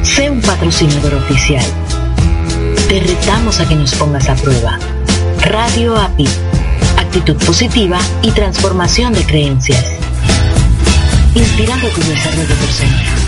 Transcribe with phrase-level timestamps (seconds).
[0.02, 1.66] Sé un patrocinador oficial.
[2.88, 4.78] Te retamos a que nos pongas a prueba.
[5.42, 6.28] Radio API.
[6.96, 9.84] Actitud positiva y transformación de creencias.
[11.34, 13.27] Inspirando tu desarrollo personal.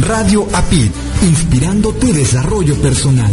[0.00, 0.90] Radio APID,
[1.22, 3.32] inspirando tu desarrollo personal.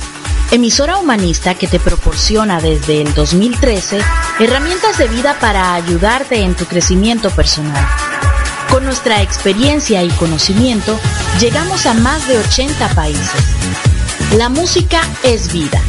[0.51, 3.99] emisora humanista que te proporciona desde el 2013
[4.39, 7.87] herramientas de vida para ayudarte en tu crecimiento personal.
[8.69, 10.99] Con nuestra experiencia y conocimiento,
[11.39, 13.43] llegamos a más de 80 países.
[14.35, 15.81] La música es vida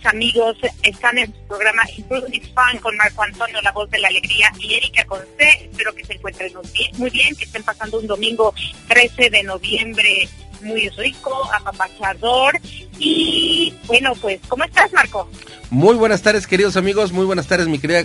[0.07, 0.57] Amigos?
[0.83, 4.75] Están en su programa Improving Fan con Marco Antonio, la voz de la alegría, y
[4.75, 5.69] Erika Conce.
[5.71, 6.53] Espero que se encuentren
[6.97, 8.55] muy bien, que estén pasando un domingo
[8.89, 10.29] 13 de noviembre
[10.63, 12.59] muy rico, apapachador.
[12.99, 15.29] Y bueno, pues, ¿cómo estás, Marco?
[15.71, 17.13] Muy buenas tardes, queridos amigos.
[17.13, 18.05] Muy buenas tardes, mi querida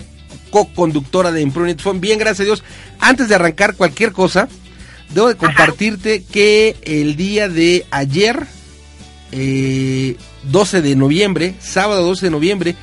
[0.50, 2.00] co-conductora de Improving Phone.
[2.00, 2.64] Bien, gracias a Dios.
[3.00, 4.48] Antes de arrancar cualquier cosa,
[5.10, 8.46] debo de compartirte que el día de ayer,
[9.32, 12.76] eh, 12 de noviembre, sábado 12 de noviembre,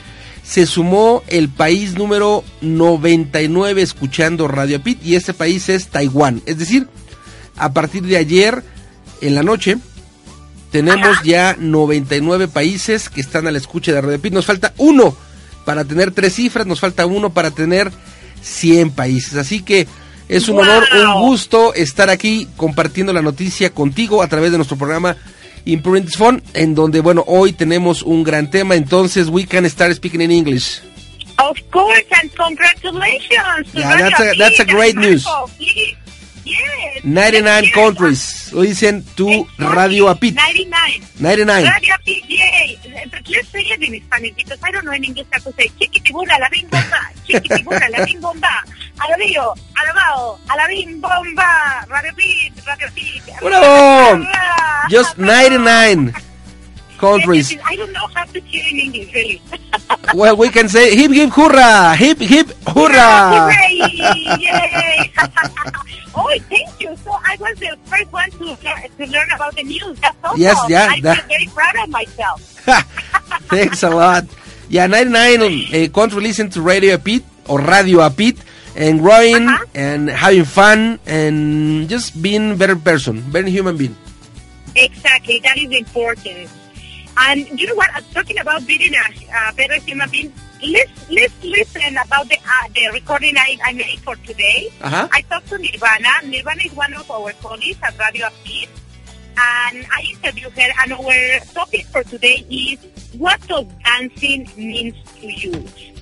[0.44, 6.42] se sumó el país número 99 escuchando Radio Pit y este país es Taiwán.
[6.46, 6.88] Es decir,
[7.56, 8.64] a partir de ayer
[9.22, 9.78] en la noche
[10.72, 14.34] tenemos ya 99 países que están a la escucha de Radio Pit.
[14.34, 15.16] Nos falta uno
[15.66, 17.92] para tener tres cifras, nos falta uno para tener
[18.42, 19.36] 100 países.
[19.36, 19.88] Así que
[20.28, 24.78] Es un honor, un gusto estar aquí compartiendo la noticia contigo a través de nuestro
[24.78, 25.18] programa
[25.66, 29.94] Improving this Phone, en donde, bueno, hoy tenemos un gran tema, entonces we can start
[29.94, 30.82] speaking in English.
[31.38, 33.74] Of course, and congratulations.
[33.74, 35.26] Yeah, that's a, that's a great news.
[36.46, 37.04] Yes.
[37.04, 40.34] 99 countries listen to Radio Apit.
[40.34, 41.04] 99.
[41.20, 41.66] 99.
[41.66, 42.79] Radio Apit, yay.
[42.94, 46.40] Let's say it in Spanish because I don't know in English how to say chiquitibura,
[46.40, 48.64] la bim bomba, chiquitibura, la bim bomba,
[48.98, 53.40] alabío, alabao, alabim bomba, Radio Apit, Radio Apit.
[53.40, 54.26] Bravo.
[54.90, 56.14] Just 99
[56.98, 57.56] countries.
[57.64, 59.42] I don't know how to say in English, really.
[60.14, 63.50] well, we can say hip hip hurrah, hip hip hurrah.
[63.50, 63.80] Hooray!
[64.40, 65.12] Yay!
[66.16, 66.96] oh, thank you.
[67.04, 70.00] So I was the first one to learn, to learn about the news.
[70.00, 70.40] That's awesome.
[70.42, 72.42] Yes, yeah, I that- very proud of myself.
[73.50, 74.26] Thanks a lot.
[74.70, 78.38] Yeah, 99 uh, countries listen to Radio Apit or Radio Apit
[78.76, 79.66] and growing Uh-huh.
[79.74, 83.98] and having fun and just being better person, better human being.
[84.76, 86.48] Exactly, that is important.
[87.18, 87.90] And you know what?
[87.94, 89.04] I'm talking about being a
[89.34, 90.32] uh, better human being.
[90.62, 94.70] Let's let's listen about the uh, the recording I, I made for today.
[94.82, 95.08] Uh-huh.
[95.12, 96.10] I talked to Nirvana.
[96.26, 98.68] Nirvana is one of our colleagues at Radio Apit,
[99.38, 100.70] and I interviewed her.
[100.84, 102.78] And our topic for today is
[103.18, 105.52] what does dancing means to you.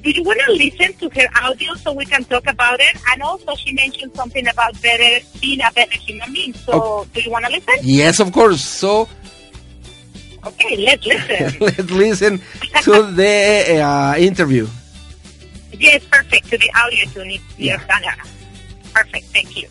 [0.01, 2.97] Do you want to listen to her audio so we can talk about it?
[3.11, 6.53] And also, she mentioned something about better being a better human being.
[6.55, 7.07] So, Oh.
[7.13, 7.75] do you want to listen?
[7.83, 8.61] Yes, of course.
[8.65, 9.07] So
[10.47, 11.57] Okay, let's listen.
[11.61, 12.33] let's listen
[12.83, 14.67] to the uh, interview.
[15.73, 16.49] yes, perfect.
[16.49, 17.77] To the audio to Nir- Yeah.
[17.77, 18.13] Nirvana.
[18.93, 19.67] Perfect, thank you.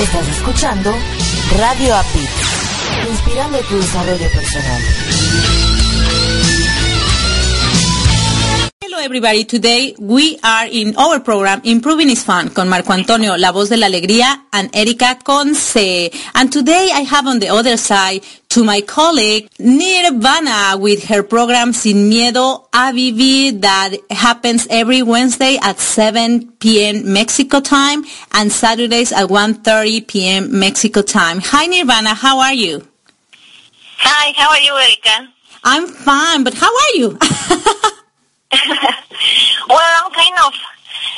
[0.00, 0.92] Estás escuchando
[1.58, 5.71] Radio APIT, inspirando tu desarrollo personal.
[9.02, 13.68] Everybody, today we are in our program Improving is Fun con Marco Antonio, La Voz
[13.68, 16.08] de la Alegría, and Erika Conce.
[16.36, 21.72] And today I have on the other side to my colleague Nirvana with her program
[21.72, 27.12] Sin Miedo a Vivir that happens every Wednesday at 7 p.m.
[27.12, 30.60] Mexico time and Saturdays at 1.30 p.m.
[30.60, 31.40] Mexico time.
[31.42, 32.86] Hi Nirvana, how are you?
[33.98, 35.32] Hi, how are you, Erika?
[35.64, 37.18] I'm fine, but how are you?
[39.68, 40.52] Well, I'm kind of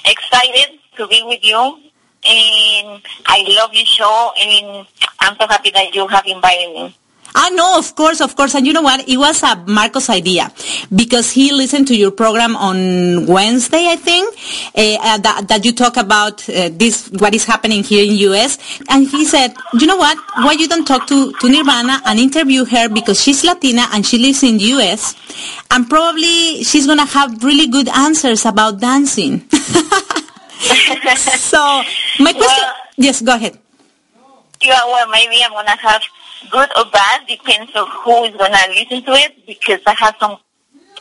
[0.05, 4.87] excited to be with you, and I love your show, and
[5.21, 6.97] I'm so happy that you have invited me.
[7.37, 8.55] I know, of course, of course.
[8.55, 9.09] And you know what?
[9.09, 10.53] It was a Marcos idea
[10.95, 14.33] because he listened to your program on Wednesday, I think,
[14.77, 18.59] uh, uh, that, that you talk about uh, this, what is happening here in U.S.
[18.89, 20.17] And he said, you know what?
[20.37, 24.19] Why you don't talk to, to Nirvana and interview her because she's Latina and she
[24.19, 25.17] lives in the U.S.
[25.73, 29.41] And probably she's going to have really good answers about dancing.
[29.51, 29.59] so
[32.21, 33.59] my question, Well- yes, go ahead.
[34.63, 36.01] Yeah, well, maybe I'm gonna have
[36.51, 40.37] good or bad, depends on who is gonna listen to it, because I have some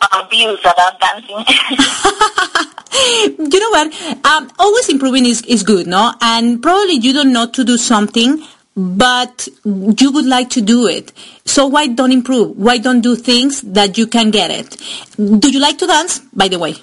[0.01, 1.37] uh, views about dancing.
[3.51, 4.25] you know what?
[4.25, 6.13] Um, always improving is, is good, no?
[6.21, 8.43] And probably you don't know to do something,
[8.75, 11.11] but you would like to do it.
[11.45, 12.57] So why don't improve?
[12.57, 15.39] Why don't do things that you can get it?
[15.39, 16.75] Do you like to dance, by the way?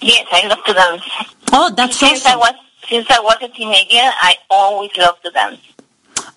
[0.00, 1.02] yes, I love to dance.
[1.52, 2.54] Oh, that's since I was
[2.88, 5.60] since I was a teenager, I always loved to dance.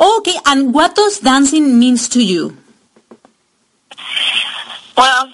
[0.02, 2.58] Okay, and what does dancing means to you?
[4.98, 5.32] Well,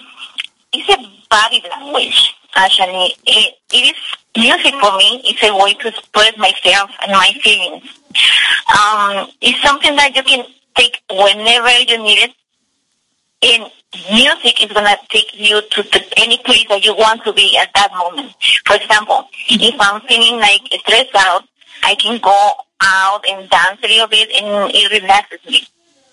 [0.74, 0.96] it's a
[1.30, 3.14] body language, actually.
[3.26, 5.22] It, it is music for me.
[5.24, 7.82] It's a way to express myself and my feelings.
[8.68, 10.44] Um, it's something that you can
[10.74, 12.34] take whenever you need it.
[13.40, 13.72] And
[14.12, 17.56] music is going to take you to, to any place that you want to be
[17.56, 18.34] at that moment.
[18.66, 21.44] For example, if I'm feeling like stressed out,
[21.82, 25.66] I can go out and dance a little bit and it relaxes me.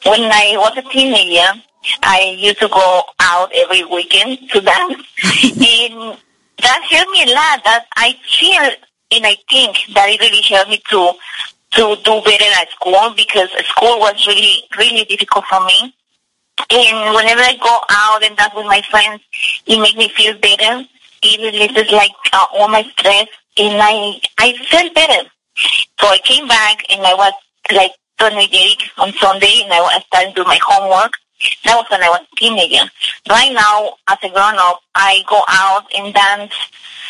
[0.06, 1.62] When I was a teenager,
[2.04, 5.04] I used to go out every weekend to dance.
[5.44, 6.18] and
[6.62, 7.64] that helped me a lot.
[7.64, 8.70] That I feel
[9.12, 11.14] and I think that it really helped me to
[11.72, 15.94] to do better at school because school was really, really difficult for me.
[16.70, 19.22] And whenever I go out and dance with my friends,
[19.68, 20.88] it makes me feel better.
[21.22, 25.30] It releases like uh, all my stress, and I I felt better.
[26.00, 27.34] So I came back and I was
[27.74, 31.12] like energetic on Sunday, and I was starting to do my homework.
[31.66, 32.90] That was when I was a teenager.
[33.30, 36.54] Right now, as a grown up, I go out and dance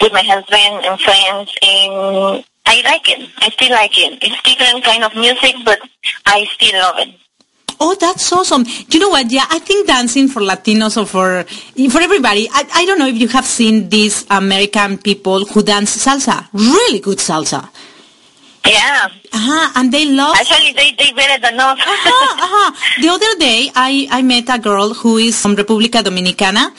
[0.02, 3.30] with my husband and friends, and I like it.
[3.38, 4.20] I still like it.
[4.22, 5.80] It's different kind of music, but
[6.26, 7.16] I still love it.
[7.80, 8.66] Oh, that's awesome.
[8.90, 9.30] You know what?
[9.32, 11.44] Yeah, I think dancing for Latinos or for
[11.92, 12.48] for everybody.
[12.52, 17.00] I, I don't know if you have seen these American people who dance salsa, really
[17.00, 17.70] good salsa.
[18.66, 19.08] Yeah.
[19.36, 20.36] Uh-huh, and they love.
[20.40, 21.78] Actually, they they better than us.
[21.78, 22.70] uh-huh, uh-huh.
[23.02, 26.72] The other day, I I met a girl who is from República Dominicana,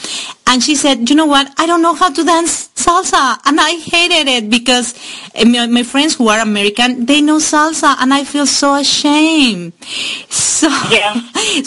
[0.47, 1.52] and she said, "You know what?
[1.59, 4.95] I don't know how to dance salsa, and I hated it because
[5.35, 9.73] eh, my, my friends who are American they know salsa, and I feel so ashamed."
[10.57, 11.12] So, Yeah.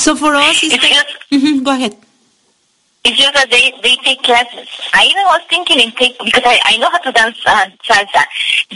[0.02, 1.94] so for us, it's just Mhm, go ahead.
[3.06, 4.68] It's just that they, they take classes.
[4.94, 8.24] I even was thinking in take because I, I know how to dance uh, salsa,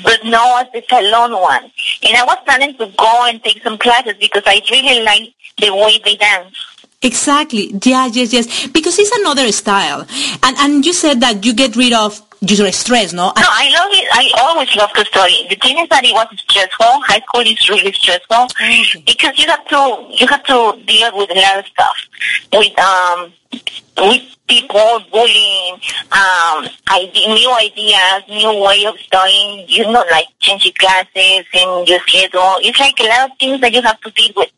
[0.01, 1.63] but no as the salon one.
[2.03, 5.73] And I was planning to go and take some classes because I really like the
[5.75, 6.55] way they dance.
[7.01, 7.75] Exactly.
[7.83, 8.67] Yeah, yes, yes.
[8.67, 10.07] Because it's another style.
[10.41, 12.21] And and you said that you get rid of
[12.51, 13.27] your stress, no?
[13.27, 14.07] No, I love it.
[14.11, 15.47] I always love the story.
[15.49, 17.01] The thing is that it was stressful.
[17.07, 18.83] High school is really stressful Okay.
[19.05, 21.95] because you have to you have to deal with a lot of stuff,
[22.51, 23.31] with um
[23.97, 25.73] with people bullying,
[26.11, 29.65] um, ide- new ideas, new way of studying.
[29.69, 32.55] You know, like changing classes and your schedule.
[32.59, 34.51] It's like a lot of things that you have to deal with.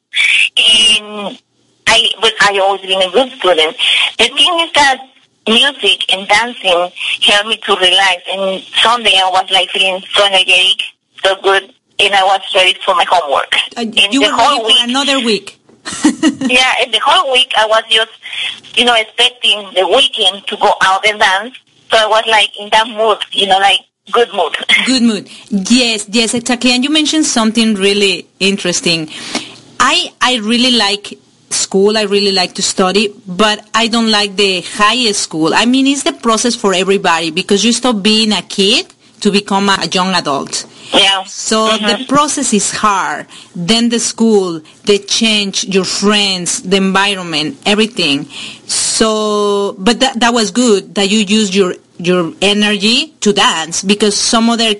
[0.58, 1.40] And
[1.88, 3.78] I, but I always been a good student.
[4.18, 4.98] The thing is that
[5.48, 8.24] music and dancing helped me to relax.
[8.32, 10.82] And Sunday I was like feeling so energetic,
[11.24, 13.54] so good, and I was ready for my homework.
[13.78, 15.60] Uh, and you the were whole ready for week, another week.
[16.52, 18.12] yeah, and the whole week I was just,
[18.78, 21.56] you know, expecting the weekend to go out and dance.
[21.92, 23.80] So I was like in that mood, you know, like
[24.12, 24.56] good mood.
[24.86, 25.30] Good mood.
[25.50, 26.72] Yes, yes, exactly.
[26.72, 29.10] And you mentioned something really interesting.
[29.80, 31.18] I I really like
[31.50, 31.98] school.
[31.98, 35.54] I really like to study, but I don't like the highest school.
[35.54, 38.88] I mean, it's the process for everybody because you stop being a kid
[39.22, 40.66] to become a young adult.
[40.94, 41.24] yeah.
[41.26, 41.88] So Mhm.
[41.88, 43.26] the process is hard.
[43.56, 48.28] Then the school, the change, your friends, the environment, everything.
[48.68, 54.16] So, but that, that was good that you used your, your energy to dance because
[54.16, 54.76] some other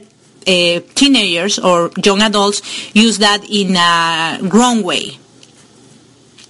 [0.48, 2.62] uh, teenagers or young adults
[2.94, 5.18] use that in a wrong way.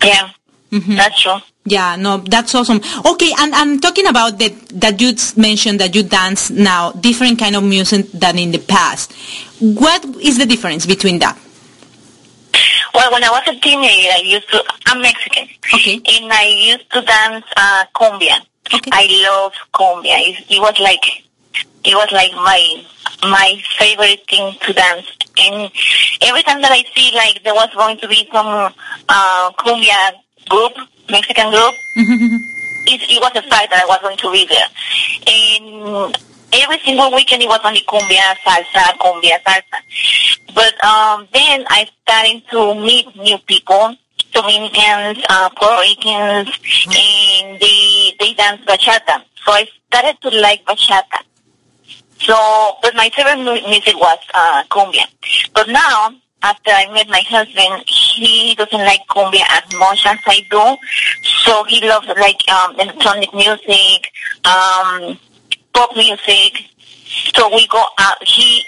[0.05, 0.29] Yeah,
[0.71, 1.37] that's true.
[1.67, 2.79] Yeah, no, that's awesome.
[3.05, 7.55] Okay, and and talking about that, that you mentioned that you dance now, different kind
[7.55, 9.13] of music than in the past.
[9.59, 11.39] What is the difference between that?
[12.93, 15.49] Well, when I was a teenager, I used to, I'm Mexican.
[15.73, 15.95] Okay.
[15.95, 18.39] And I used to dance uh, cumbia.
[18.73, 18.89] Okay.
[18.93, 20.15] I love cumbia.
[20.29, 21.24] It, it was like,
[21.85, 22.85] it was like my,
[23.23, 25.05] my favorite thing to dance.
[25.37, 25.71] And
[26.21, 28.73] every time that I see like there was going to be some,
[29.09, 30.13] uh, cumbia
[30.49, 30.73] group,
[31.09, 31.73] Mexican group,
[32.87, 34.67] it, it was a sight that I was going to be there.
[35.27, 36.15] And
[36.53, 39.79] every single weekend it was only cumbia, salsa, cumbia, salsa.
[40.53, 43.95] But um, then I started to meet new people,
[44.31, 46.49] Dominicans, uh, Puerto Ricans,
[46.87, 49.23] and they they dance bachata.
[49.43, 51.23] So I started to like bachata.
[52.25, 55.05] So, but my favorite mu- music was uh, cumbia.
[55.53, 56.09] But now,
[56.41, 60.77] after I met my husband, he doesn't like cumbia as much as I do.
[61.45, 64.11] So he loves like um, electronic music,
[64.45, 65.19] um,
[65.73, 66.65] pop music.
[67.35, 68.17] So we go out.
[68.23, 68.63] He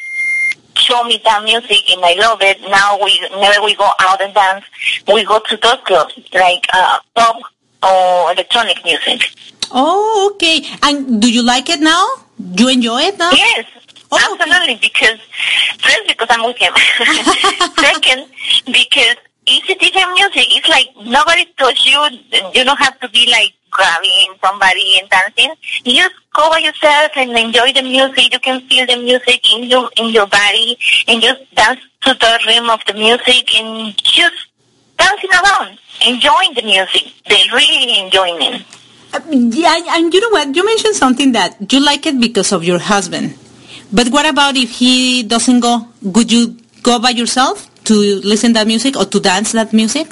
[0.75, 2.61] showed me that music, and I love it.
[2.69, 4.65] Now we whenever we go out and dance,
[5.11, 7.41] we go to those clubs like uh, pop
[7.83, 9.21] or electronic music.
[9.71, 10.63] Oh, okay.
[10.83, 12.05] And do you like it now?
[12.53, 13.31] Do You enjoy it now?
[13.31, 13.65] Yes,
[14.11, 14.43] Oh, okay.
[14.43, 14.75] absolutely.
[14.81, 15.19] Because
[15.79, 16.73] first, because I'm with him.
[17.75, 18.27] Second,
[18.65, 20.47] because it's a different music.
[20.55, 21.99] It's like nobody touch you.
[22.53, 25.53] You don't have to be like grabbing somebody and dancing.
[25.83, 28.31] You just go by yourself and enjoy the music.
[28.33, 32.39] You can feel the music in your in your body and just dance to the
[32.47, 34.35] rhythm of the music and just
[34.97, 37.11] dancing around, enjoying the music.
[37.27, 38.61] They're really enjoying it.
[39.13, 40.55] Uh, yeah, and you know what?
[40.55, 43.37] You mentioned something that you like it because of your husband.
[43.91, 45.87] But what about if he doesn't go?
[46.01, 50.07] Would you go by yourself to listen that music or to dance that music?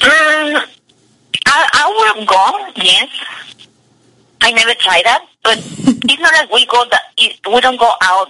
[0.00, 0.66] Mm,
[1.46, 3.08] I, I will go, yes.
[4.40, 8.28] I never tried that, but it's not like we go that we don't go out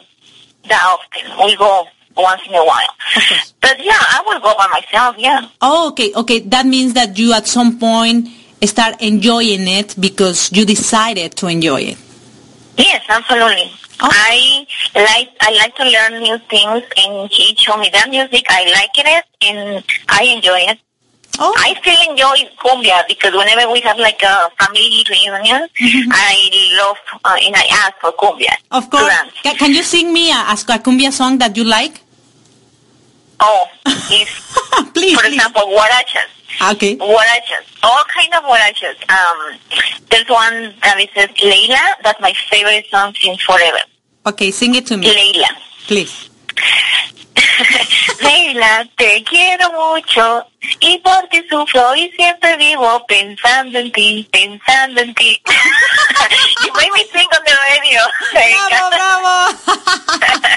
[0.68, 1.46] that often.
[1.46, 2.94] We go once in a while.
[3.60, 5.16] But yeah, I would go by myself.
[5.18, 5.48] Yeah.
[5.60, 6.40] Oh, okay, okay.
[6.40, 8.28] That means that you at some point
[8.66, 11.98] start enjoying it because you decided to enjoy it.
[12.76, 13.70] Yes, absolutely.
[14.00, 18.44] I like I like to learn new things, and he showed me that music.
[18.48, 20.78] I like it, and I enjoy it.
[21.40, 25.68] Oh, I still enjoy cumbia because whenever we have like a family reunion,
[26.10, 28.54] I love uh, and I ask for cumbia.
[28.70, 29.06] of course.
[29.06, 29.32] dance.
[29.42, 32.00] Ca- Can you sing me a, a cumbia song that you like?
[33.40, 35.18] Oh, please, for please.
[35.26, 36.26] example, guarachas.
[36.60, 36.96] Okay.
[36.96, 38.96] Guarachas, all kind of guarachas.
[39.08, 39.58] Um,
[40.10, 41.78] there's one that it says Leila.
[42.02, 43.78] That's my favorite song since forever.
[44.26, 45.48] Okay, sing it to me, Leila.
[45.86, 46.28] please.
[48.20, 50.46] Leila, te quiero mucho
[50.80, 55.40] y por ti sufro y siempre vivo pensando en ti, pensando en ti.
[56.64, 58.00] you made me sing on the radio.
[58.32, 60.38] Bravo, bravo.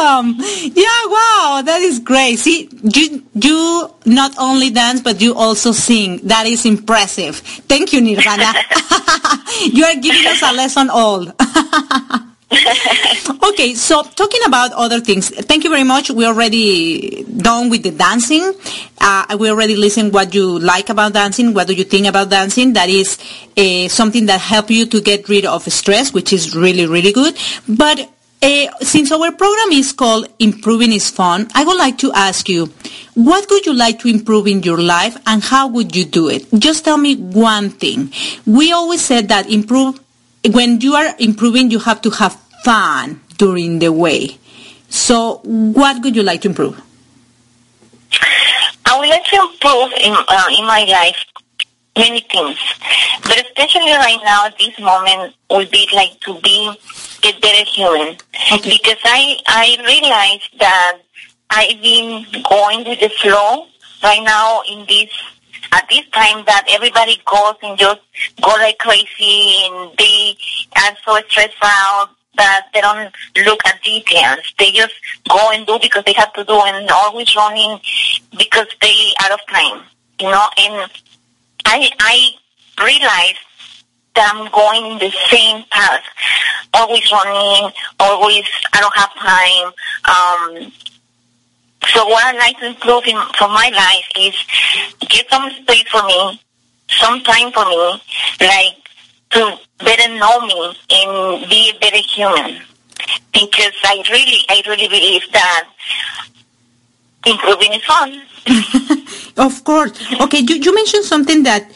[0.00, 0.34] awesome.
[0.74, 2.38] Yeah, wow, that is great.
[2.38, 6.18] See, you, you not only dance, but you also sing.
[6.24, 7.36] That is impressive.
[7.36, 8.52] Thank you, Nirvana.
[9.72, 11.26] you are giving us a lesson all.
[13.48, 16.10] okay, so talking about other things, thank you very much.
[16.10, 18.52] We're already done with the dancing.
[19.00, 21.54] Uh, we already listened what you like about dancing.
[21.54, 22.72] What do you think about dancing?
[22.72, 23.18] That is
[23.56, 27.36] uh, something that help you to get rid of stress, which is really, really good.
[27.68, 28.10] But
[28.42, 32.72] uh, since our program is called Improving is Fun, I would like to ask you,
[33.14, 36.46] what would you like to improve in your life and how would you do it?
[36.58, 38.12] Just tell me one thing.
[38.46, 40.00] We always said that improve,
[40.50, 44.38] when you are improving, you have to have fun during the way.
[44.88, 46.80] So what would you like to improve?
[48.86, 51.24] I would like to improve in, uh, in my life
[51.96, 52.58] many things,
[53.22, 56.72] but especially right now at this moment would be like to be
[57.36, 58.16] a better human
[58.52, 58.78] Okay.
[58.78, 60.98] because I I realize that
[61.50, 63.66] I've been going with the flow
[64.02, 65.10] right now in this
[65.72, 68.00] at this time that everybody goes and just
[68.42, 70.36] go like crazy and they
[70.76, 73.12] are so stressed out that they don't
[73.44, 74.38] look at details.
[74.58, 74.94] They just
[75.28, 77.80] go and do because they have to do and always running
[78.38, 79.82] because they out of time.
[80.20, 80.90] You know, and
[81.66, 82.30] I I
[82.84, 83.36] realize
[84.14, 86.04] that I'm going in the same path.
[86.74, 89.66] Always running, always I don't have time.
[90.04, 90.72] Um
[91.88, 94.34] so what I like to improve in for my life is
[95.08, 96.40] get some space for me,
[96.88, 98.02] some time for me,
[98.40, 98.76] like
[99.30, 102.62] to better know me and be a better human.
[103.32, 105.68] Because I really, I really believe that
[107.26, 108.22] improving is fun.
[109.36, 109.92] Of course.
[110.20, 111.70] Okay, you, you mentioned something that,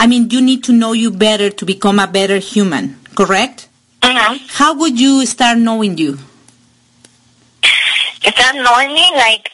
[0.00, 3.68] I mean, you need to know you better to become a better human, correct?
[4.02, 4.46] Mm-hmm.
[4.48, 6.18] How would you start knowing you?
[8.24, 9.10] Is that knowing me?
[9.14, 9.50] Like,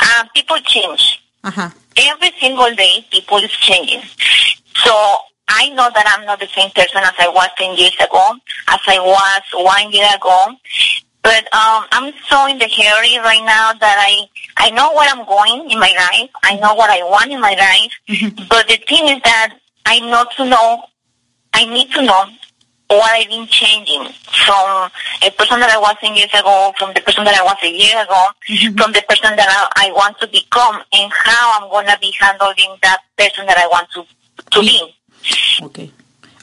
[0.00, 1.22] uh, people change.
[1.42, 1.70] Uh-huh.
[1.96, 4.02] Every single day, people is changing.
[4.76, 4.92] So
[5.48, 8.34] I know that I'm not the same person as I was 10 years ago,
[8.68, 10.54] as I was one year ago.
[11.22, 14.26] But um, I'm so in the hurry right now that I
[14.56, 16.30] I know where I'm going in my life.
[16.42, 17.92] I know what I want in my life.
[18.48, 19.54] But the thing is that
[19.90, 20.84] I know to know.
[21.52, 22.24] I need to know
[22.86, 24.04] what I've been changing
[24.46, 24.88] from
[25.20, 27.70] a person that I was 10 years ago, from the person that I was a
[27.70, 28.76] year ago, mm-hmm.
[28.78, 32.14] from the person that I, I want to become, and how I'm going to be
[32.20, 34.04] handling that person that I want to,
[34.52, 34.94] to be.
[35.62, 35.90] Okay.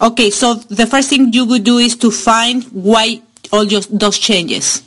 [0.02, 3.22] Okay, so the first thing you would do is to find why
[3.54, 4.84] all your, those changes.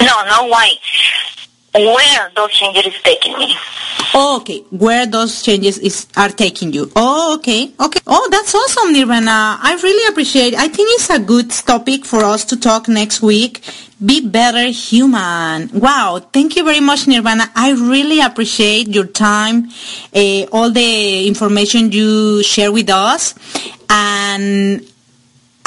[0.00, 0.72] No, no why.
[1.78, 3.54] Where those changes is taking me.
[4.14, 6.90] Oh, okay, where those changes is are taking you.
[6.96, 8.00] Oh, okay, okay.
[8.06, 9.58] Oh, that's awesome, Nirvana.
[9.60, 10.54] I really appreciate.
[10.54, 13.62] I think it's a good topic for us to talk next week.
[14.04, 15.70] Be better human.
[15.78, 17.50] Wow, thank you very much, Nirvana.
[17.54, 19.68] I really appreciate your time,
[20.14, 23.34] uh, all the information you share with us,
[23.90, 24.87] and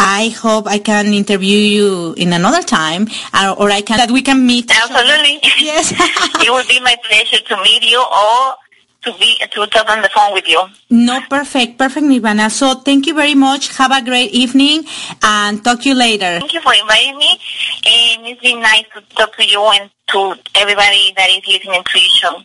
[0.02, 4.22] I hope I can interview you in another time, uh, or I can that we
[4.22, 4.72] can meet.
[4.72, 5.40] Absolutely.
[5.62, 5.94] Yes.
[6.42, 8.56] it would be my pleasure to meet you or
[9.04, 10.62] to be to talk on the phone with you.
[10.90, 12.50] No, perfect, perfect, Nirvana.
[12.50, 13.76] So thank you very much.
[13.78, 14.86] Have a great evening,
[15.22, 16.40] and talk to you later.
[16.40, 17.38] Thank you for inviting me,
[17.86, 22.00] and it's been nice to talk to you and to everybody that is listening to
[22.00, 22.36] your show.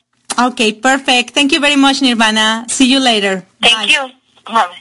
[0.48, 1.30] Okay, perfect.
[1.30, 2.66] Thank you very much, Nirvana.
[2.68, 3.46] See you later.
[3.62, 3.92] Thank Bye.
[3.92, 4.10] you.
[4.44, 4.76] Bye.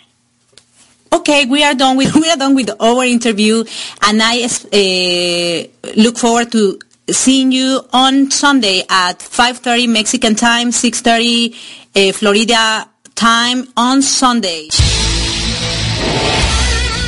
[1.15, 3.63] Okay, we are done with we are done with our interview,
[4.06, 6.78] and I uh, look forward to
[7.10, 11.56] seeing you on Sunday at 5:30 Mexican time, 6:30
[11.95, 14.67] uh, Florida time on Sunday.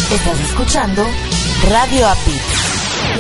[0.10, 1.06] Estás escuchando
[1.70, 2.08] Radio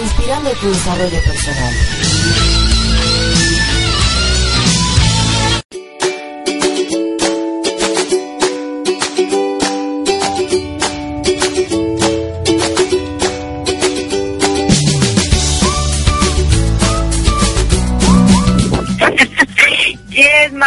[0.02, 2.57] inspirando tu desarrollo personal.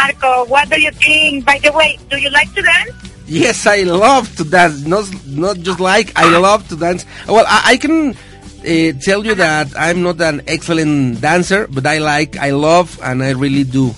[0.05, 0.45] Marco.
[0.45, 1.45] What do you think?
[1.45, 2.91] By the way, do you like to dance?
[3.27, 4.85] Yes, I love to dance.
[4.85, 7.05] Not not just like I love to dance.
[7.27, 11.99] Well, I, I can uh, tell you that I'm not an excellent dancer, but I
[11.99, 13.93] like, I love, and I really do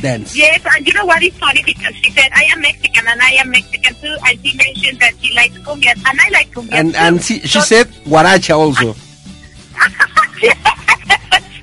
[0.00, 0.36] dance.
[0.36, 3.30] Yes, and you know what is funny because she said I am Mexican and I
[3.42, 6.92] am Mexican too, and she mentioned that she likes cumbias and I like cumbias And
[6.92, 6.98] too.
[7.00, 8.94] and she, she So- said guaracha also.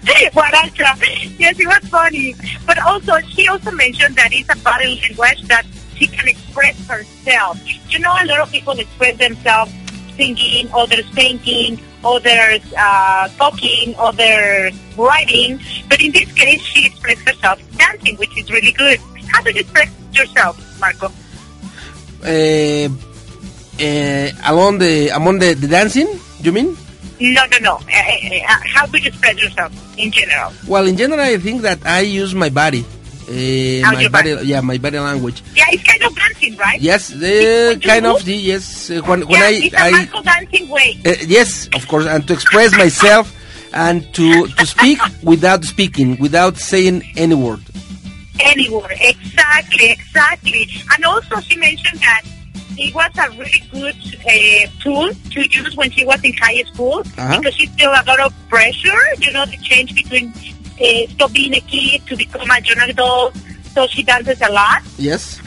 [0.02, 1.40] Guaracha.
[1.40, 2.36] Yes, it was funny.
[2.66, 7.60] But also, she also mentioned that it's a body language that she can express herself.
[7.90, 9.72] You know, a lot of people express themselves
[10.18, 15.60] singing, others painting, others uh, talking, others writing.
[15.90, 19.00] But in this case, she expressed herself dancing, which is really good.
[19.32, 21.12] How do you express yourself, Marco?
[22.24, 22.90] Uh,
[23.82, 26.08] uh, along the among the, the dancing,
[26.42, 26.78] you mean?
[27.22, 27.74] No, no, no.
[27.76, 27.78] Uh,
[28.50, 30.52] uh, how do you express yourself in general?
[30.68, 32.84] Well, in general, I think that I use my body.
[33.30, 34.48] Uh, my body, body?
[34.48, 35.44] yeah, my body language.
[35.56, 36.82] Yeah, it's kind of dancing, right?
[36.82, 38.26] Yes, uh, kind of.
[38.26, 41.00] the- Yes, uh, when when yeah, I, it's a I Marco dancing way.
[41.06, 43.32] uh, yes, of course, and to express myself
[43.74, 47.62] and to to speak without speaking, without saying any word.
[48.40, 50.68] Any word, Exactly, exactly.
[50.96, 52.24] And also she mentioned that
[52.82, 57.00] it was a really good uh, tool to use when she was in high school
[57.18, 57.38] Uh-huh.
[57.38, 60.34] because she felt a lot of pressure, you know, the change between
[60.82, 63.36] uh, stop being a kid to become a young adult.
[63.74, 64.82] So she dances a lot.
[64.98, 65.40] Yes.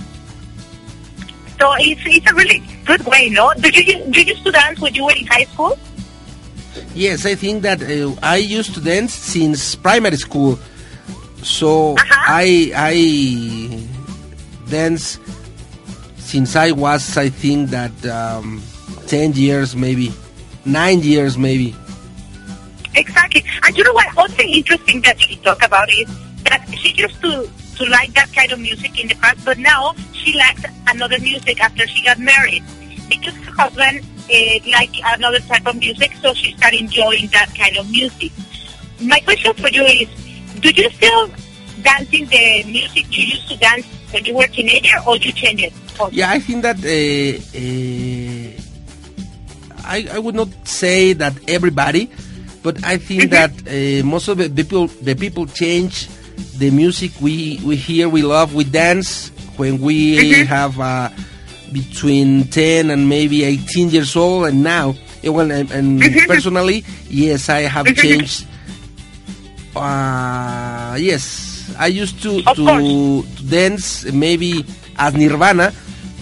[1.61, 3.53] So it's, it's a really good way, no?
[3.61, 5.79] Did you, you used to dance when you were in high school?
[6.95, 10.59] Yes, I think that uh, I used to dance since primary school.
[11.43, 12.95] So I I
[14.71, 15.19] dance
[16.25, 18.63] since I was I think that um,
[19.07, 20.13] ten years maybe,
[20.65, 21.77] nine years maybe.
[22.97, 23.45] Exactly.
[23.65, 24.17] And you know what?
[24.17, 26.09] Also interesting that she talk about is
[26.45, 29.95] that she used to to like that kind of music in the past, but now
[30.13, 32.63] she likes another music after she got married
[33.09, 37.77] because her husband uh, liked another type of music, so she started enjoying that kind
[37.77, 38.33] of music.
[39.01, 40.09] My question for you is:
[40.61, 41.29] Do you still
[41.83, 45.63] dancing the music you used to dance when you were a teenager, or you change
[45.63, 45.73] it?
[45.99, 46.89] Or- Yeah, I think that uh,
[47.59, 48.49] uh,
[49.85, 52.09] I I would not say that everybody,
[52.63, 56.09] but I think that uh, most of the people the people change
[56.59, 61.11] the music we we hear, we love, we dance when we have uh,
[61.73, 64.95] between ten and maybe eighteen years old, and now.
[65.23, 68.47] eh, Well, and, and personally, yes, I have changed.
[69.75, 70.95] Uh,
[71.69, 74.65] yes, I used to to, to dance maybe
[74.97, 75.73] as Nirvana,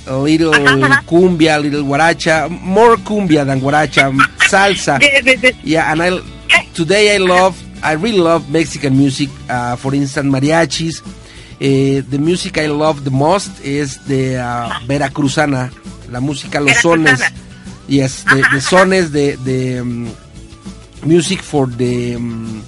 [0.07, 0.53] a little
[1.07, 4.99] cumbia, a little guaracha, more cumbia than guaracha, m- salsa.
[5.65, 6.21] Yeah, and I
[6.75, 9.29] today I love, I really love Mexican music.
[9.49, 11.03] Uh, for instance, mariachis.
[11.63, 15.71] Uh, the music I love the most is the uh, veracruzana,
[16.11, 17.21] la música, los sones.
[17.87, 20.11] Yes, the, the sones, the the um,
[21.05, 22.65] music for the um,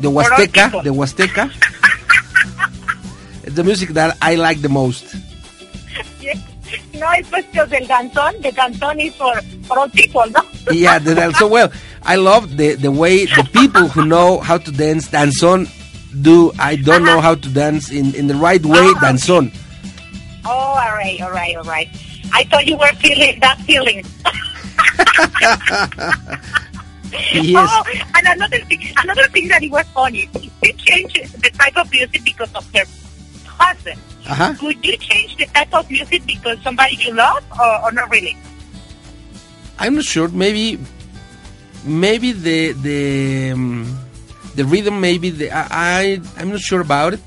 [0.00, 1.50] the Huasteca, the Huasteca.
[3.44, 5.14] It's the music that I like the most.
[6.20, 6.38] Yes.
[6.94, 8.40] No, es cuestión del danzón.
[8.42, 10.44] The danzón is for, for old people, ¿no?
[10.70, 11.38] yeah, the dance.
[11.38, 15.68] So well, I love the the way the people who know how to dance danzón
[16.22, 16.52] do.
[16.58, 18.94] I don't know how to dance in in the right way oh.
[19.00, 19.52] danzón.
[20.44, 21.88] Oh, all right, all right, all right.
[22.32, 24.04] I thought you were feeling that feeling.
[27.32, 27.68] Yes.
[27.70, 27.82] Oh,
[28.14, 30.28] and another thing, another thing that it was funny.
[30.62, 32.84] She changed the type of music because of her
[33.46, 34.00] husband.
[34.28, 34.54] Uh-huh.
[34.62, 38.36] Would you change the type of music because somebody you love, or, or not really?
[39.78, 40.28] I'm not sure.
[40.28, 40.78] Maybe,
[41.84, 43.98] maybe the the um,
[44.54, 45.00] the rhythm.
[45.00, 47.20] Maybe the I, I I'm not sure about it.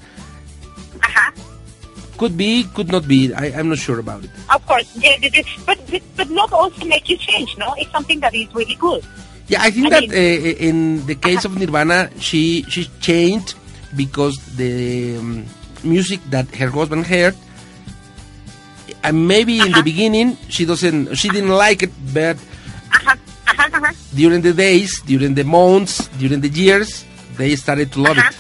[2.18, 3.34] Could be, could not be.
[3.34, 4.30] I, I'm not sure about it.
[4.54, 5.18] Of course, yeah,
[5.66, 5.80] but
[6.16, 7.74] but, love also make you change, no?
[7.78, 9.04] It's something that is really good.
[9.48, 13.56] Yeah, I think I that uh, in the case of Nirvana, she she changed
[13.96, 15.46] because the um,
[15.84, 17.36] music that her husband heard.
[19.04, 22.38] And maybe in the beginning she doesn't, she didn't like it, but
[24.16, 27.04] during the days, during the months, during the years,
[27.36, 28.32] they started to love it.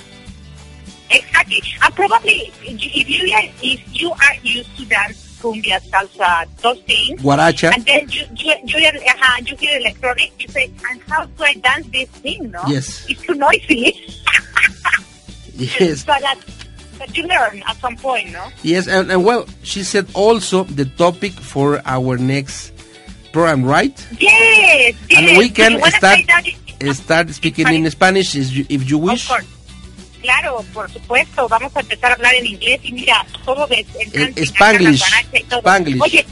[1.12, 6.80] Exactly, and probably if you are if you are used to dance cumbia, salsa, those
[6.88, 7.74] things, Guaracha.
[7.76, 11.44] and then you you you hear, uh, you hear electronic, you say, and how do
[11.44, 12.50] I dance this thing?
[12.52, 13.06] No, Yes.
[13.10, 14.00] it's too noisy.
[15.56, 16.00] Yes.
[16.02, 16.40] so that
[16.98, 18.48] that you learn at some point, no?
[18.64, 22.72] Yes, and, and well, she said also the topic for our next
[23.32, 23.94] program, right?
[24.20, 25.20] Yes, yes.
[25.30, 26.20] And we can start
[26.96, 29.30] start speaking in Spanish if you, if you wish.
[30.24, 34.22] Claro, por supuesto, vamos a empezar a hablar en inglés y mira, todo de en
[34.22, 35.60] Eh, Spanglish, y todo.
[35.60, 36.02] Spanglish.
[36.02, 36.26] Oye,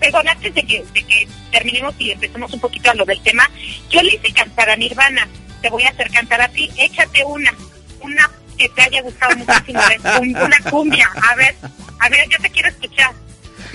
[0.00, 3.48] perdón, antes de que, de que terminemos y empecemos un poquito a lo del tema,
[3.90, 5.28] yo le hice cantar a Nirvana,
[5.60, 7.52] te voy a hacer cantar a ti, échate una,
[8.00, 9.80] una que te haya gustado muchísimo,
[10.42, 11.54] una cumbia, a ver,
[11.98, 13.12] a ver, yo te quiero escuchar.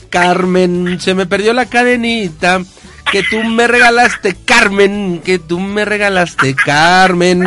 [0.09, 2.63] Carmen, se me perdió la cadenita
[3.11, 7.43] que tú me regalaste, Carmen, que tú me regalaste, Carmen.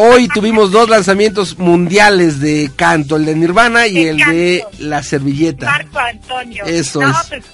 [0.00, 5.66] Hoy tuvimos dos lanzamientos mundiales de canto, el de Nirvana y el de La Servilleta.
[5.66, 6.64] Marco Antonio.
[6.66, 7.16] Eso es.
[7.28, 7.44] Pues,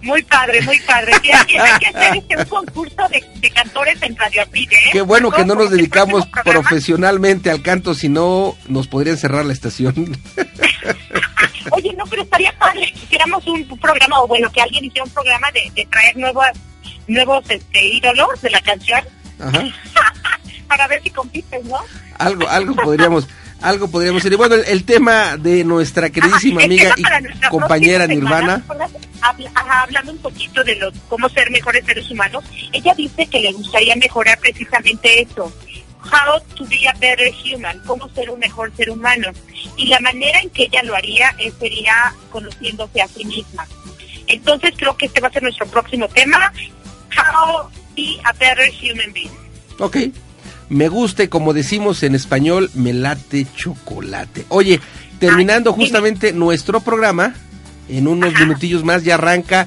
[0.00, 1.12] muy padre, muy padre.
[1.12, 4.90] hay, que, hacer este un concurso de, cantores en Radio Apide, ¿eh?
[4.92, 9.52] Qué bueno que no nos dedicamos profesionalmente al canto, si no nos podrían cerrar la
[9.52, 9.94] estación.
[11.72, 15.10] Oye, no, pero estaría padre que hiciéramos un programa, o bueno, que alguien hiciera un
[15.10, 16.46] programa de, traer nuevos,
[17.08, 19.02] nuevos este, ídolos de la canción.
[19.38, 19.64] Ajá.
[20.70, 21.78] Para ver si compites, ¿no?
[22.16, 23.26] Algo, algo podríamos
[23.60, 24.34] algo podríamos decir.
[24.34, 28.64] Y bueno, el, tema de nuestra queridísima amiga y compañera Nirvana.
[29.20, 33.96] hablando un poquito de los, cómo ser mejores seres humanos, ella dice que le gustaría
[33.96, 35.52] mejorar precisamente eso.
[36.02, 39.32] How to be a better human, cómo ser un mejor ser humano.
[39.76, 43.66] Y la manera en que ella lo haría eh, sería conociéndose a sí misma.
[44.28, 46.52] Entonces creo que este va a ser nuestro próximo tema.
[47.18, 49.30] How be a better human being.
[49.80, 49.96] Ok
[50.70, 54.46] me guste, como decimos en español, me late chocolate.
[54.48, 54.80] Oye,
[55.18, 57.34] terminando justamente nuestro programa,
[57.88, 59.66] en unos minutillos más ya arranca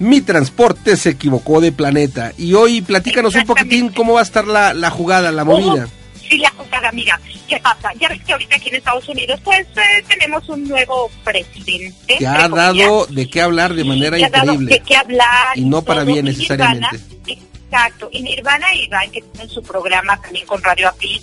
[0.00, 2.32] Mi Transporte se equivocó de planeta.
[2.36, 5.86] Y hoy platícanos un poquitín cómo va a estar la, la jugada, la movida.
[6.28, 7.92] sí, la jugada, mira, ¿qué pasa?
[8.00, 12.16] Ya ves que ahorita aquí en Estados Unidos pues eh, tenemos un nuevo presidente.
[12.18, 14.74] Que ha dado de qué hablar de manera increíble.
[14.74, 15.56] de qué hablar.
[15.56, 16.98] Y no para bien necesariamente.
[17.70, 21.22] Exacto, y Nirvana y Iván, que tienen su programa también con Radio API,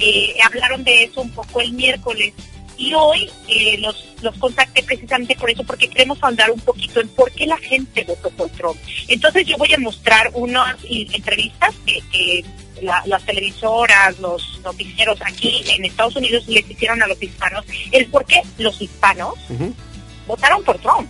[0.00, 2.34] eh, hablaron de eso un poco el miércoles.
[2.76, 7.06] Y hoy eh, los, los contacté precisamente por eso, porque queremos hablar un poquito en
[7.10, 8.76] por qué la gente votó por Trump.
[9.06, 12.44] Entonces yo voy a mostrar unas entrevistas que,
[12.82, 18.26] las televisoras, los noticieros aquí en Estados Unidos les hicieron a los hispanos, el por
[18.26, 19.34] qué los hispanos
[20.26, 21.08] votaron por Trump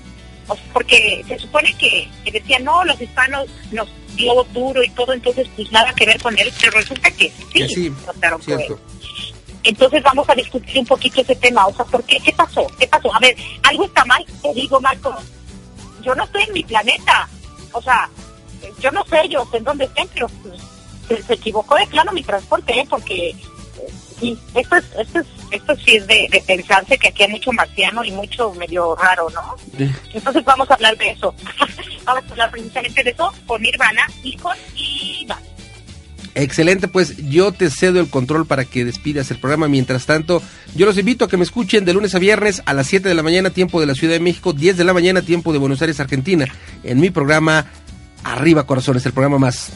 [0.73, 5.71] porque se supone que, decían, no, los hispanos nos dio duro y todo, entonces pues
[5.73, 7.33] nada que ver con él, pero resulta que
[7.69, 8.77] sí, votaron por él.
[9.63, 12.19] Entonces vamos a discutir un poquito ese tema, o sea, ¿por qué?
[12.21, 12.67] ¿Qué pasó?
[12.79, 13.15] ¿Qué pasó?
[13.15, 15.15] A ver, algo está mal, te digo, Marco,
[16.03, 17.29] yo no estoy en mi planeta,
[17.73, 18.11] o sea,
[18.81, 22.79] yo no sé ellos en dónde estén, pero pues, se, equivocó de plano mi transporte,
[22.79, 22.87] ¿eh?
[22.89, 23.35] porque
[24.21, 28.05] sí, esto es, esto es, esto sí es de, pensarse que aquí hay mucho marciano
[28.05, 29.57] y mucho medio raro, ¿no?
[30.13, 31.35] Entonces vamos a hablar de eso.
[32.05, 34.57] vamos a hablar precisamente de eso con Nirvana y con.
[36.37, 39.69] Excelente, pues yo te cedo el control para que despidas el programa.
[39.69, 40.43] Mientras tanto,
[40.75, 43.15] yo los invito a que me escuchen de lunes a viernes a las 7 de
[43.15, 45.81] la mañana, tiempo de la Ciudad de México, 10 de la mañana, tiempo de Buenos
[45.81, 46.47] Aires, Argentina,
[46.83, 47.67] en mi programa
[48.25, 49.73] Arriba Corazones, el programa más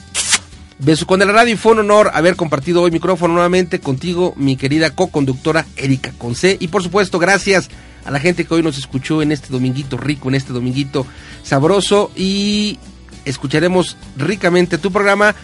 [0.80, 4.56] Beso con el radio y fue un honor haber compartido hoy micrófono nuevamente contigo, mi
[4.56, 6.56] querida co-conductora Erika Conce.
[6.60, 7.68] Y por supuesto, gracias
[8.04, 11.04] a la gente que hoy nos escuchó en este dominguito rico, en este dominguito
[11.42, 12.12] sabroso.
[12.14, 12.78] Y
[13.24, 15.34] escucharemos ricamente tu programa.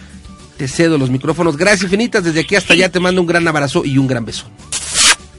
[0.55, 1.57] Te cedo los micrófonos.
[1.57, 2.23] Gracias infinitas.
[2.23, 4.45] Desde aquí hasta allá te mando un gran abrazo y un gran beso.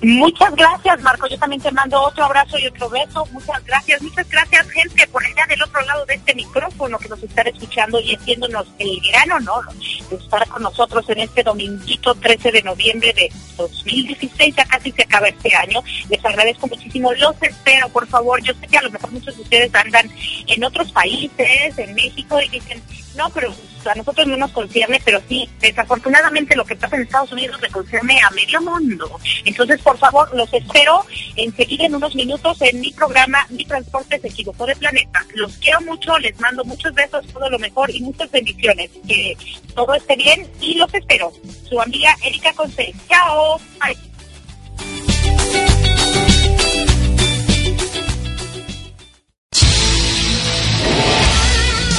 [0.03, 1.27] Muchas gracias, Marco.
[1.27, 3.27] Yo también te mando otro abrazo y otro beso.
[3.33, 7.23] Muchas gracias, muchas gracias, gente, por allá del otro lado de este micrófono que nos
[7.23, 9.65] están escuchando y haciéndonos el gran honor
[10.11, 14.55] de estar con nosotros en este dominguito 13 de noviembre de 2016.
[14.55, 15.83] Ya casi se acaba este año.
[16.11, 17.13] Les agradezco muchísimo.
[17.15, 18.43] Los espero, por favor.
[18.43, 20.11] Yo sé que a lo mejor muchos de ustedes andan
[20.47, 22.83] en otros países, en México, y dicen,
[23.17, 23.53] no, pero
[23.85, 27.69] a nosotros no nos concierne, pero sí, desafortunadamente lo que pasa en Estados Unidos le
[27.71, 29.19] concierne a medio mundo.
[29.45, 31.05] Entonces, por favor, los espero
[31.37, 35.25] enseguida en unos minutos en mi programa Mi Transporte se equivocó de planeta.
[35.35, 38.91] Los quiero mucho, les mando muchos besos, todo lo mejor y muchas bendiciones.
[39.07, 39.37] Que
[39.75, 41.33] todo esté bien y los espero.
[41.69, 42.95] Su amiga Erika Conce.
[43.09, 43.59] Chao.
[43.81, 44.16] Bye.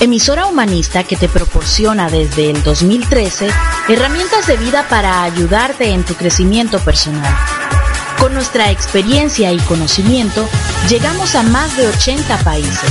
[0.00, 3.48] emisora humanista que te proporciona desde el 2013
[3.88, 7.36] herramientas de vida para ayudarte en tu crecimiento personal.
[8.18, 10.48] Con nuestra experiencia y conocimiento,
[10.88, 12.90] llegamos a más de 80 países.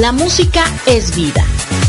[0.00, 1.44] La música es vida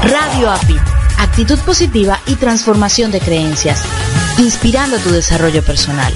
[0.03, 0.81] Radio Apit,
[1.17, 3.83] actitud positiva y transformación de creencias,
[4.37, 6.13] inspirando tu desarrollo personal.